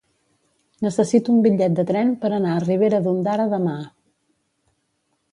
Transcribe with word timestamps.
Necessito 0.85 1.33
un 1.33 1.43
bitllet 1.47 1.75
de 1.79 1.83
tren 1.91 2.09
per 2.23 2.31
anar 2.37 2.53
a 2.59 2.63
Ribera 2.63 3.01
d'Ondara 3.09 3.45
demà. 3.53 3.77